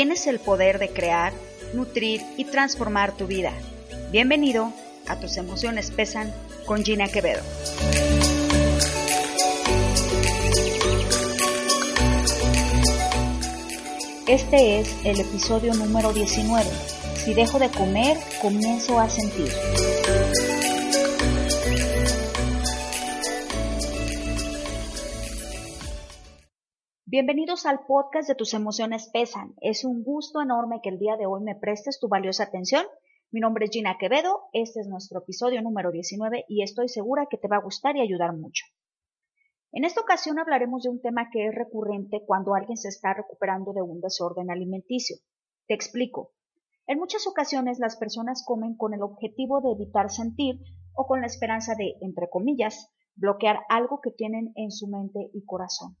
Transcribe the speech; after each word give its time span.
Tienes 0.00 0.26
el 0.26 0.38
poder 0.38 0.78
de 0.78 0.88
crear, 0.88 1.34
nutrir 1.74 2.22
y 2.38 2.46
transformar 2.46 3.14
tu 3.18 3.26
vida. 3.26 3.52
Bienvenido 4.10 4.72
a 5.06 5.16
Tus 5.16 5.36
emociones 5.36 5.90
pesan 5.90 6.32
con 6.64 6.82
Gina 6.82 7.06
Quevedo. 7.06 7.42
Este 14.26 14.80
es 14.80 14.96
el 15.04 15.20
episodio 15.20 15.74
número 15.74 16.14
19. 16.14 16.64
Si 17.22 17.34
dejo 17.34 17.58
de 17.58 17.68
comer, 17.68 18.16
comienzo 18.40 18.98
a 18.98 19.10
sentir. 19.10 19.52
Bienvenidos 27.12 27.66
al 27.66 27.80
podcast 27.86 28.28
de 28.28 28.36
Tus 28.36 28.54
emociones 28.54 29.10
pesan. 29.12 29.54
Es 29.60 29.84
un 29.84 30.04
gusto 30.04 30.40
enorme 30.40 30.78
que 30.80 30.90
el 30.90 31.00
día 31.00 31.16
de 31.16 31.26
hoy 31.26 31.42
me 31.42 31.56
prestes 31.56 31.98
tu 31.98 32.06
valiosa 32.06 32.44
atención. 32.44 32.84
Mi 33.32 33.40
nombre 33.40 33.64
es 33.64 33.72
Gina 33.72 33.98
Quevedo, 33.98 34.42
este 34.52 34.78
es 34.78 34.86
nuestro 34.86 35.18
episodio 35.18 35.60
número 35.60 35.90
19 35.90 36.44
y 36.46 36.62
estoy 36.62 36.88
segura 36.88 37.26
que 37.28 37.36
te 37.36 37.48
va 37.48 37.56
a 37.56 37.62
gustar 37.62 37.96
y 37.96 38.00
ayudar 38.00 38.36
mucho. 38.36 38.64
En 39.72 39.84
esta 39.84 40.00
ocasión 40.00 40.38
hablaremos 40.38 40.84
de 40.84 40.90
un 40.90 41.00
tema 41.00 41.30
que 41.32 41.48
es 41.48 41.52
recurrente 41.52 42.22
cuando 42.24 42.54
alguien 42.54 42.76
se 42.76 42.90
está 42.90 43.12
recuperando 43.12 43.72
de 43.72 43.82
un 43.82 44.00
desorden 44.00 44.48
alimenticio. 44.48 45.16
Te 45.66 45.74
explico. 45.74 46.30
En 46.86 47.00
muchas 47.00 47.26
ocasiones 47.26 47.80
las 47.80 47.96
personas 47.96 48.44
comen 48.46 48.76
con 48.76 48.94
el 48.94 49.02
objetivo 49.02 49.60
de 49.60 49.72
evitar 49.72 50.10
sentir 50.10 50.60
o 50.94 51.08
con 51.08 51.22
la 51.22 51.26
esperanza 51.26 51.74
de, 51.74 51.96
entre 52.02 52.30
comillas, 52.30 52.88
bloquear 53.16 53.64
algo 53.68 54.00
que 54.00 54.12
tienen 54.12 54.52
en 54.54 54.70
su 54.70 54.86
mente 54.86 55.28
y 55.34 55.44
corazón. 55.44 55.96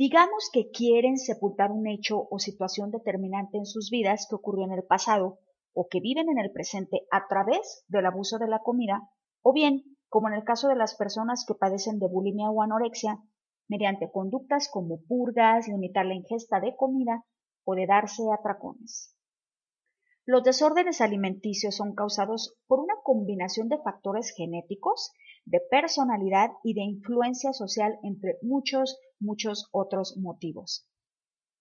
Digamos 0.00 0.48
que 0.50 0.70
quieren 0.70 1.18
sepultar 1.18 1.70
un 1.70 1.86
hecho 1.86 2.26
o 2.30 2.38
situación 2.38 2.90
determinante 2.90 3.58
en 3.58 3.66
sus 3.66 3.90
vidas 3.90 4.26
que 4.26 4.34
ocurrió 4.34 4.64
en 4.64 4.72
el 4.72 4.82
pasado 4.82 5.40
o 5.74 5.88
que 5.90 6.00
viven 6.00 6.30
en 6.30 6.38
el 6.38 6.52
presente 6.52 7.02
a 7.10 7.28
través 7.28 7.84
del 7.86 8.06
abuso 8.06 8.38
de 8.38 8.48
la 8.48 8.60
comida, 8.60 9.10
o 9.42 9.52
bien, 9.52 9.82
como 10.08 10.28
en 10.28 10.36
el 10.36 10.42
caso 10.42 10.68
de 10.68 10.74
las 10.74 10.94
personas 10.94 11.44
que 11.46 11.54
padecen 11.54 11.98
de 11.98 12.08
bulimia 12.08 12.48
o 12.48 12.62
anorexia, 12.62 13.18
mediante 13.68 14.10
conductas 14.10 14.70
como 14.72 15.02
purgas, 15.06 15.68
limitar 15.68 16.06
la 16.06 16.14
ingesta 16.14 16.60
de 16.60 16.74
comida 16.76 17.26
o 17.64 17.74
de 17.74 17.86
darse 17.86 18.22
atracones. 18.32 19.14
Los 20.32 20.44
desórdenes 20.44 21.00
alimenticios 21.00 21.74
son 21.74 21.96
causados 21.96 22.56
por 22.68 22.78
una 22.78 22.94
combinación 23.02 23.68
de 23.68 23.82
factores 23.82 24.32
genéticos 24.36 25.10
de 25.44 25.58
personalidad 25.58 26.50
y 26.62 26.74
de 26.74 26.82
influencia 26.82 27.52
social 27.52 27.98
entre 28.04 28.38
muchos, 28.40 29.00
muchos 29.18 29.68
otros 29.72 30.16
motivos. 30.18 30.88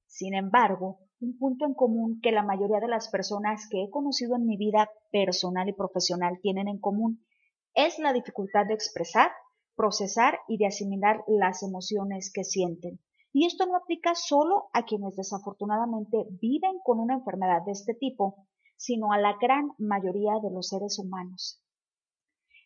Sin 0.05 0.35
embargo, 0.35 0.99
un 1.19 1.35
punto 1.39 1.65
en 1.65 1.73
común 1.73 2.19
que 2.21 2.31
la 2.31 2.43
mayoría 2.43 2.79
de 2.79 2.87
las 2.87 3.09
personas 3.09 3.67
que 3.71 3.85
he 3.85 3.89
conocido 3.89 4.35
en 4.35 4.45
mi 4.45 4.55
vida 4.55 4.87
personal 5.11 5.67
y 5.67 5.73
profesional 5.73 6.37
tienen 6.39 6.67
en 6.67 6.77
común 6.77 7.25
es 7.73 7.97
la 7.97 8.13
dificultad 8.13 8.67
de 8.67 8.75
expresar, 8.75 9.31
procesar 9.75 10.41
y 10.47 10.59
de 10.59 10.67
asimilar 10.67 11.23
las 11.25 11.63
emociones 11.63 12.31
que 12.31 12.43
sienten. 12.43 12.99
Y 13.31 13.47
esto 13.47 13.65
no 13.65 13.75
aplica 13.75 14.13
solo 14.13 14.69
a 14.73 14.85
quienes 14.85 15.15
desafortunadamente 15.15 16.27
viven 16.39 16.77
con 16.83 16.99
una 16.99 17.15
enfermedad 17.15 17.63
de 17.65 17.71
este 17.71 17.95
tipo, 17.95 18.45
sino 18.79 19.11
a 19.11 19.19
la 19.19 19.35
gran 19.41 19.71
mayoría 19.77 20.39
de 20.41 20.51
los 20.51 20.69
seres 20.69 20.97
humanos. 20.99 21.61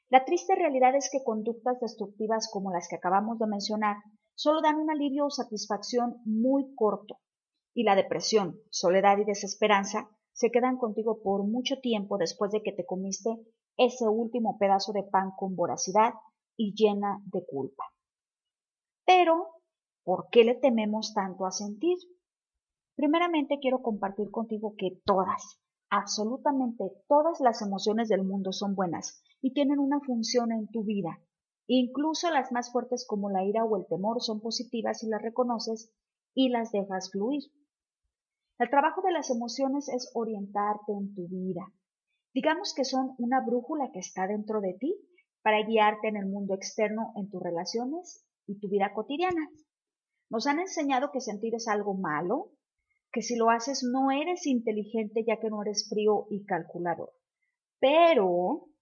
La 0.10 0.26
triste 0.26 0.54
realidad 0.54 0.96
es 0.96 1.10
que 1.12 1.24
conductas 1.24 1.80
destructivas 1.80 2.50
como 2.54 2.72
las 2.72 2.88
que 2.88 2.98
acabamos 2.98 3.40
de 3.40 3.48
mencionar 3.48 3.98
solo 4.36 4.62
dan 4.62 4.76
un 4.76 4.92
alivio 4.92 5.26
o 5.26 5.32
satisfacción 5.32 6.22
muy 6.24 6.76
corto, 6.76 7.18
y 7.74 7.84
la 7.84 7.96
depresión, 7.96 8.60
soledad 8.70 9.18
y 9.18 9.26
desesperanza 9.26 10.08
se 10.34 10.52
quedan 10.52 10.78
contigo 10.78 11.20
por 11.24 11.44
mucho 11.48 11.80
tiempo 11.80 12.20
después 12.20 12.52
de 12.52 12.62
que 12.62 12.74
te 12.74 12.86
comiste 12.86 13.32
ese 13.76 14.08
último 14.08 14.58
pedazo 14.60 14.94
de 14.94 15.04
pan 15.04 15.32
con 15.36 15.56
voracidad 15.56 16.14
y 16.56 16.76
llena 16.76 17.24
de 17.26 17.44
culpa. 17.44 17.86
Pero, 19.04 19.48
¿por 20.04 20.28
qué 20.32 20.44
le 20.44 20.54
tememos 20.54 21.16
tanto 21.16 21.48
a 21.48 21.52
sentir? 21.52 21.98
Primeramente 22.96 23.58
quiero 23.60 23.82
compartir 23.82 24.30
contigo 24.30 24.76
que 24.78 25.02
todas, 25.06 25.60
absolutamente 25.94 26.92
todas 27.08 27.40
las 27.40 27.62
emociones 27.62 28.10
del 28.10 28.24
mundo 28.24 28.52
son 28.52 28.74
buenas 28.74 29.22
y 29.44 29.54
tienen 29.54 29.78
una 29.78 30.00
función 30.00 30.52
en 30.52 30.68
tu 30.68 30.84
vida. 30.84 31.20
Incluso 31.68 32.32
las 32.32 32.52
más 32.52 32.72
fuertes 32.72 33.06
como 33.08 33.30
la 33.30 33.44
ira 33.44 33.64
o 33.64 33.78
el 33.78 33.86
temor 33.86 34.20
son 34.20 34.42
positivas 34.42 35.00
si 35.00 35.08
las 35.08 35.22
reconoces 35.22 35.94
y 36.34 36.50
las 36.50 36.72
dejas 36.72 37.12
fluir. 37.12 37.44
El 38.58 38.72
trabajo 38.72 39.04
de 39.04 39.12
las 39.12 39.30
emociones 39.30 39.88
es 39.88 40.10
orientarte 40.16 40.94
en 40.94 41.14
tu 41.14 41.28
vida. 41.28 41.72
Digamos 42.34 42.74
que 42.74 42.86
son 42.86 43.14
una 43.20 43.42
brújula 43.46 43.92
que 43.92 44.00
está 44.00 44.26
dentro 44.26 44.62
de 44.62 44.74
ti 44.74 44.96
para 45.44 45.64
guiarte 45.64 46.08
en 46.08 46.18
el 46.18 46.26
mundo 46.26 46.56
externo, 46.56 47.14
en 47.18 47.30
tus 47.30 47.44
relaciones 47.44 48.26
y 48.48 48.60
tu 48.60 48.68
vida 48.68 48.94
cotidiana. 48.96 49.48
Nos 50.32 50.48
han 50.48 50.60
enseñado 50.60 51.12
que 51.12 51.22
sentir 51.22 51.54
es 51.54 51.68
algo 51.68 51.94
malo, 51.94 52.50
que 53.14 53.22
si 53.22 53.38
lo 53.38 53.50
haces 53.50 53.84
no 53.84 54.12
eres 54.12 54.46
inteligente 54.46 55.24
ya 55.26 55.40
que 55.40 55.50
no 55.50 55.62
eres 55.62 55.88
frío 55.90 56.26
y 56.30 56.44
calculador. 56.44 57.14
Pero 57.80 58.74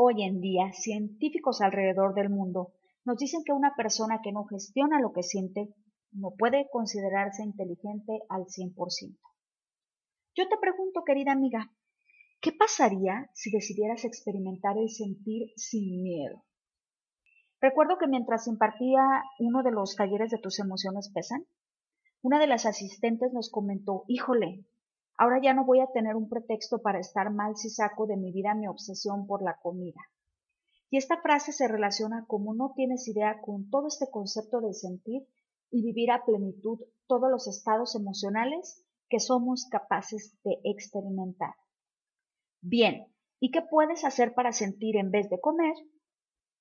Hoy 0.00 0.22
en 0.22 0.40
día, 0.40 0.70
científicos 0.72 1.60
alrededor 1.60 2.14
del 2.14 2.30
mundo 2.30 2.72
nos 3.04 3.16
dicen 3.18 3.42
que 3.44 3.50
una 3.50 3.74
persona 3.74 4.20
que 4.22 4.30
no 4.30 4.44
gestiona 4.44 5.00
lo 5.00 5.12
que 5.12 5.24
siente 5.24 5.74
no 6.12 6.34
puede 6.38 6.68
considerarse 6.70 7.42
inteligente 7.42 8.20
al 8.28 8.46
100%. 8.46 9.18
Yo 10.36 10.48
te 10.48 10.56
pregunto, 10.60 11.02
querida 11.04 11.32
amiga, 11.32 11.72
¿qué 12.40 12.52
pasaría 12.52 13.28
si 13.34 13.50
decidieras 13.50 14.04
experimentar 14.04 14.78
el 14.78 14.88
sentir 14.88 15.50
sin 15.56 16.00
miedo? 16.04 16.44
Recuerdo 17.60 17.98
que 17.98 18.06
mientras 18.06 18.46
impartía 18.46 19.02
uno 19.40 19.64
de 19.64 19.72
los 19.72 19.96
talleres 19.96 20.30
de 20.30 20.38
tus 20.38 20.60
emociones 20.60 21.10
pesan, 21.12 21.44
una 22.22 22.38
de 22.38 22.46
las 22.46 22.66
asistentes 22.66 23.32
nos 23.32 23.50
comentó, 23.50 24.04
híjole, 24.08 24.64
Ahora 25.20 25.40
ya 25.42 25.52
no 25.52 25.64
voy 25.64 25.80
a 25.80 25.88
tener 25.88 26.14
un 26.14 26.28
pretexto 26.28 26.80
para 26.80 27.00
estar 27.00 27.32
mal 27.32 27.56
si 27.56 27.70
saco 27.70 28.06
de 28.06 28.16
mi 28.16 28.30
vida 28.30 28.54
mi 28.54 28.68
obsesión 28.68 29.26
por 29.26 29.42
la 29.42 29.58
comida. 29.58 30.00
Y 30.90 30.96
esta 30.96 31.20
frase 31.20 31.50
se 31.52 31.66
relaciona 31.66 32.24
como 32.28 32.54
no 32.54 32.72
tienes 32.76 33.08
idea 33.08 33.40
con 33.40 33.68
todo 33.68 33.88
este 33.88 34.08
concepto 34.10 34.60
de 34.60 34.72
sentir 34.72 35.26
y 35.72 35.82
vivir 35.82 36.12
a 36.12 36.24
plenitud 36.24 36.78
todos 37.08 37.28
los 37.30 37.48
estados 37.48 37.96
emocionales 37.96 38.84
que 39.08 39.18
somos 39.18 39.66
capaces 39.68 40.38
de 40.44 40.60
experimentar. 40.62 41.54
Bien, 42.60 43.12
¿y 43.40 43.50
qué 43.50 43.62
puedes 43.62 44.04
hacer 44.04 44.34
para 44.34 44.52
sentir 44.52 44.96
en 44.96 45.10
vez 45.10 45.28
de 45.30 45.40
comer? 45.40 45.74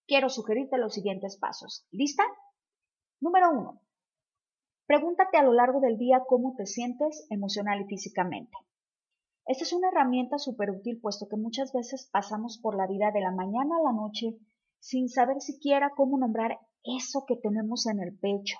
Quiero 0.07 0.29
sugerirte 0.29 0.79
los 0.79 0.95
siguientes 0.95 1.38
pasos. 1.38 1.85
¿Lista? 1.91 2.24
Número 3.19 3.51
uno. 3.51 3.81
Pregúntate 4.88 5.38
a 5.38 5.44
lo 5.44 5.52
largo 5.52 5.81
del 5.81 5.98
día 5.98 6.24
cómo 6.25 6.56
te 6.56 6.66
sientes 6.66 7.28
emocional 7.30 7.81
y 7.81 7.86
físicamente. 7.88 8.56
Esta 9.46 9.66
es 9.66 9.74
una 9.74 9.90
herramienta 9.90 10.38
súper 10.38 10.72
útil 10.72 11.02
puesto 11.02 11.28
que 11.28 11.36
muchas 11.36 11.74
veces 11.74 12.09
pasamos 12.12 12.58
por 12.62 12.78
la 12.78 12.88
vida 12.88 13.12
de 13.12 13.20
la 13.20 13.31
mañana 13.31 13.75
a 13.78 13.84
la 13.84 13.92
noche 13.92 14.38
sin 14.80 15.09
saber 15.09 15.42
siquiera 15.42 15.92
cómo 15.96 16.18
nombrar 16.18 16.59
eso 16.84 17.25
que 17.28 17.36
tenemos 17.36 17.86
en 17.88 18.00
el 18.02 18.18
pecho. 18.18 18.58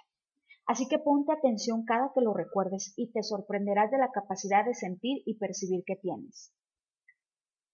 Así 0.66 0.90
que 0.90 1.00
ponte 1.00 1.32
atención 1.32 1.86
cada 1.86 2.12
que 2.14 2.20
lo 2.20 2.34
recuerdes 2.34 2.94
y 2.98 3.10
te 3.14 3.24
sorprenderás 3.24 3.90
de 3.90 3.98
la 3.98 4.12
capacidad 4.12 4.66
de 4.66 4.74
sentir 4.74 5.24
y 5.26 5.38
percibir 5.38 5.84
que 5.86 5.96
tienes. 5.96 6.54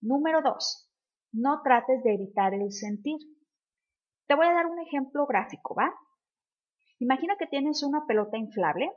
Número 0.00 0.42
2. 0.42 0.90
No 1.32 1.60
trates 1.62 2.04
de 2.04 2.14
evitar 2.14 2.54
el 2.54 2.70
sentir. 2.70 3.18
Te 4.28 4.36
voy 4.36 4.46
a 4.46 4.54
dar 4.54 4.66
un 4.66 4.78
ejemplo 4.78 5.26
gráfico, 5.26 5.74
¿va? 5.74 5.92
Imagina 7.04 7.36
que 7.38 7.46
tienes 7.46 7.82
una 7.82 8.06
pelota 8.06 8.38
inflable, 8.38 8.90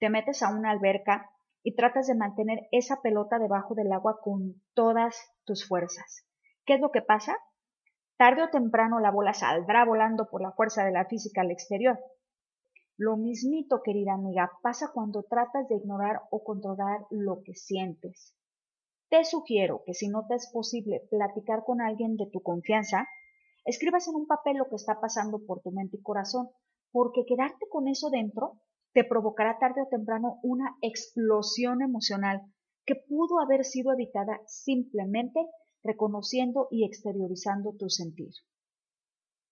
te 0.00 0.10
metes 0.10 0.42
a 0.42 0.52
una 0.52 0.72
alberca 0.72 1.30
y 1.62 1.76
tratas 1.76 2.08
de 2.08 2.16
mantener 2.16 2.66
esa 2.72 3.02
pelota 3.02 3.38
debajo 3.38 3.76
del 3.76 3.92
agua 3.92 4.18
con 4.20 4.60
todas 4.74 5.16
tus 5.44 5.64
fuerzas. 5.68 6.26
¿Qué 6.66 6.74
es 6.74 6.80
lo 6.80 6.90
que 6.90 7.02
pasa? 7.02 7.38
Tarde 8.16 8.42
o 8.42 8.50
temprano 8.50 8.98
la 8.98 9.12
bola 9.12 9.32
saldrá 9.32 9.84
volando 9.84 10.28
por 10.28 10.42
la 10.42 10.50
fuerza 10.50 10.84
de 10.84 10.90
la 10.90 11.04
física 11.04 11.42
al 11.42 11.52
exterior. 11.52 12.00
Lo 12.96 13.16
mismito, 13.16 13.80
querida 13.84 14.14
amiga, 14.14 14.50
pasa 14.60 14.90
cuando 14.92 15.22
tratas 15.22 15.68
de 15.68 15.76
ignorar 15.76 16.22
o 16.32 16.42
controlar 16.42 17.06
lo 17.10 17.44
que 17.44 17.54
sientes. 17.54 18.34
Te 19.08 19.24
sugiero 19.24 19.84
que 19.86 19.94
si 19.94 20.08
no 20.08 20.26
te 20.26 20.34
es 20.34 20.50
posible 20.52 21.06
platicar 21.08 21.62
con 21.64 21.80
alguien 21.80 22.16
de 22.16 22.28
tu 22.28 22.42
confianza, 22.42 23.06
escribas 23.64 24.08
en 24.08 24.16
un 24.16 24.26
papel 24.26 24.56
lo 24.56 24.68
que 24.68 24.74
está 24.74 25.00
pasando 25.00 25.38
por 25.46 25.60
tu 25.60 25.70
mente 25.70 25.96
y 25.96 26.02
corazón 26.02 26.50
porque 26.92 27.24
quedarte 27.26 27.66
con 27.68 27.88
eso 27.88 28.10
dentro 28.10 28.60
te 28.92 29.04
provocará 29.04 29.58
tarde 29.58 29.82
o 29.82 29.88
temprano 29.88 30.40
una 30.42 30.76
explosión 30.82 31.82
emocional 31.82 32.42
que 32.84 32.96
pudo 32.96 33.40
haber 33.40 33.64
sido 33.64 33.92
evitada 33.92 34.40
simplemente 34.46 35.40
reconociendo 35.82 36.68
y 36.70 36.84
exteriorizando 36.84 37.74
tu 37.78 37.88
sentir. 37.88 38.30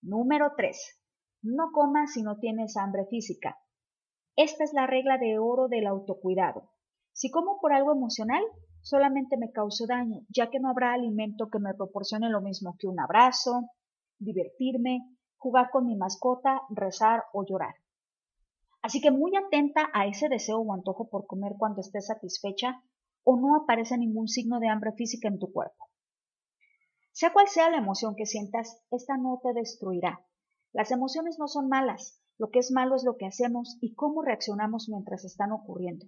Número 0.02 0.52
3. 0.56 1.00
No 1.42 1.70
comas 1.72 2.12
si 2.12 2.22
no 2.22 2.38
tienes 2.38 2.76
hambre 2.76 3.06
física. 3.06 3.56
Esta 4.36 4.64
es 4.64 4.72
la 4.72 4.86
regla 4.86 5.18
de 5.18 5.38
oro 5.38 5.68
del 5.68 5.86
autocuidado. 5.86 6.70
Si 7.12 7.30
como 7.30 7.58
por 7.60 7.72
algo 7.72 7.92
emocional, 7.92 8.42
solamente 8.80 9.36
me 9.36 9.50
causo 9.50 9.86
daño, 9.86 10.20
ya 10.28 10.50
que 10.50 10.60
no 10.60 10.68
habrá 10.70 10.92
alimento 10.92 11.48
que 11.50 11.58
me 11.58 11.74
proporcione 11.74 12.28
lo 12.30 12.40
mismo 12.40 12.76
que 12.78 12.86
un 12.86 13.00
abrazo, 13.00 13.70
divertirme, 14.18 15.00
jugar 15.38 15.70
con 15.70 15.86
mi 15.86 15.96
mascota, 15.96 16.62
rezar 16.68 17.24
o 17.32 17.44
llorar. 17.44 17.76
Así 18.82 19.00
que 19.00 19.10
muy 19.10 19.34
atenta 19.36 19.88
a 19.92 20.06
ese 20.06 20.28
deseo 20.28 20.58
o 20.58 20.72
antojo 20.72 21.08
por 21.08 21.26
comer 21.26 21.54
cuando 21.58 21.80
estés 21.80 22.06
satisfecha 22.06 22.82
o 23.24 23.36
no 23.36 23.56
aparece 23.56 23.98
ningún 23.98 24.28
signo 24.28 24.60
de 24.60 24.68
hambre 24.68 24.92
física 24.92 25.28
en 25.28 25.38
tu 25.38 25.52
cuerpo. 25.52 25.88
Sea 27.12 27.32
cual 27.32 27.48
sea 27.48 27.70
la 27.70 27.78
emoción 27.78 28.14
que 28.14 28.26
sientas, 28.26 28.80
esta 28.90 29.16
no 29.16 29.40
te 29.42 29.52
destruirá. 29.52 30.24
Las 30.72 30.90
emociones 30.92 31.38
no 31.38 31.48
son 31.48 31.68
malas, 31.68 32.22
lo 32.38 32.50
que 32.50 32.60
es 32.60 32.70
malo 32.70 32.94
es 32.94 33.04
lo 33.04 33.16
que 33.16 33.26
hacemos 33.26 33.76
y 33.80 33.94
cómo 33.94 34.22
reaccionamos 34.22 34.88
mientras 34.88 35.24
están 35.24 35.50
ocurriendo. 35.50 36.06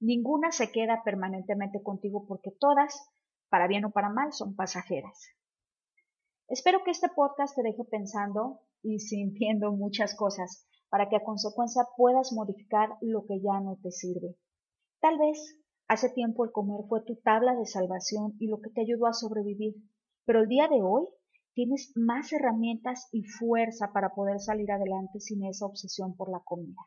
Ninguna 0.00 0.50
se 0.50 0.72
queda 0.72 1.02
permanentemente 1.04 1.82
contigo 1.82 2.24
porque 2.26 2.50
todas, 2.50 3.08
para 3.50 3.66
bien 3.66 3.84
o 3.84 3.90
para 3.90 4.08
mal, 4.08 4.32
son 4.32 4.56
pasajeras. 4.56 5.28
Espero 6.48 6.82
que 6.84 6.90
este 6.90 7.08
podcast 7.08 7.54
te 7.54 7.62
deje 7.62 7.84
pensando 7.84 8.60
y 8.82 8.98
sintiendo 9.00 9.72
muchas 9.72 10.14
cosas 10.16 10.66
para 10.90 11.08
que 11.08 11.16
a 11.16 11.24
consecuencia 11.24 11.82
puedas 11.96 12.32
modificar 12.32 12.90
lo 13.00 13.24
que 13.26 13.40
ya 13.40 13.60
no 13.60 13.78
te 13.82 13.90
sirve. 13.90 14.36
Tal 15.00 15.18
vez 15.18 15.58
hace 15.88 16.10
tiempo 16.10 16.44
el 16.44 16.52
comer 16.52 16.84
fue 16.88 17.02
tu 17.04 17.16
tabla 17.16 17.54
de 17.54 17.66
salvación 17.66 18.34
y 18.38 18.48
lo 18.48 18.60
que 18.60 18.70
te 18.70 18.82
ayudó 18.82 19.06
a 19.06 19.12
sobrevivir, 19.12 19.74
pero 20.24 20.40
el 20.40 20.48
día 20.48 20.68
de 20.68 20.82
hoy 20.82 21.06
tienes 21.54 21.92
más 21.96 22.32
herramientas 22.32 23.08
y 23.12 23.24
fuerza 23.24 23.92
para 23.92 24.14
poder 24.14 24.40
salir 24.40 24.70
adelante 24.70 25.20
sin 25.20 25.44
esa 25.44 25.66
obsesión 25.66 26.16
por 26.16 26.30
la 26.30 26.40
comida. 26.44 26.80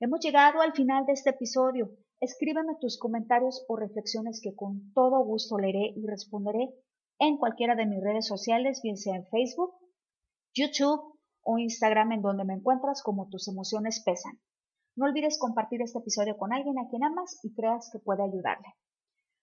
Hemos 0.00 0.20
llegado 0.20 0.60
al 0.60 0.72
final 0.72 1.06
de 1.06 1.12
este 1.12 1.30
episodio. 1.30 1.90
Escríbeme 2.20 2.76
tus 2.80 2.98
comentarios 2.98 3.64
o 3.68 3.76
reflexiones 3.76 4.40
que 4.42 4.54
con 4.54 4.92
todo 4.94 5.24
gusto 5.24 5.58
leeré 5.58 5.92
y 5.96 6.06
responderé 6.06 6.74
en 7.22 7.36
cualquiera 7.36 7.76
de 7.76 7.86
mis 7.86 8.02
redes 8.02 8.26
sociales, 8.26 8.80
bien 8.82 8.96
sea 8.96 9.14
en 9.14 9.24
Facebook, 9.28 9.72
YouTube 10.54 11.20
o 11.44 11.56
Instagram, 11.56 12.10
en 12.10 12.20
donde 12.20 12.44
me 12.44 12.54
encuentras 12.54 13.00
como 13.00 13.28
tus 13.28 13.46
emociones 13.46 14.02
pesan. 14.04 14.40
No 14.96 15.06
olvides 15.06 15.38
compartir 15.38 15.82
este 15.82 16.00
episodio 16.00 16.36
con 16.36 16.52
alguien 16.52 16.80
a 16.80 16.88
quien 16.90 17.04
amas 17.04 17.38
y 17.44 17.54
creas 17.54 17.90
que 17.92 18.00
puede 18.00 18.24
ayudarle. 18.24 18.74